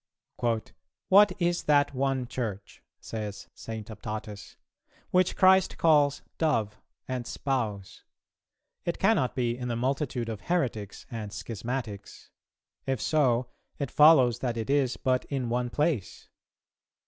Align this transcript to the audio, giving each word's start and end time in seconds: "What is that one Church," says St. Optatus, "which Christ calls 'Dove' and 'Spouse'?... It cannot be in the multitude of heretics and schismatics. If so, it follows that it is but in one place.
"What 1.11 1.33
is 1.37 1.65
that 1.65 1.93
one 1.93 2.25
Church," 2.25 2.81
says 2.99 3.49
St. 3.53 3.85
Optatus, 3.91 4.55
"which 5.11 5.35
Christ 5.35 5.77
calls 5.77 6.23
'Dove' 6.39 6.81
and 7.07 7.27
'Spouse'?... 7.27 8.03
It 8.83 8.97
cannot 8.97 9.35
be 9.35 9.55
in 9.55 9.67
the 9.67 9.75
multitude 9.75 10.27
of 10.27 10.41
heretics 10.41 11.05
and 11.11 11.29
schismatics. 11.31 12.31
If 12.87 12.99
so, 12.99 13.51
it 13.77 13.91
follows 13.91 14.39
that 14.39 14.57
it 14.57 14.71
is 14.71 14.97
but 14.97 15.25
in 15.25 15.49
one 15.49 15.69
place. 15.69 16.29